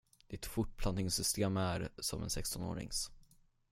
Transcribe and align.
Ditt 0.27 0.45
fortplantningssystemär 0.45 1.89
som 1.97 2.23
en 2.23 2.29
sextonårings. 2.29 3.11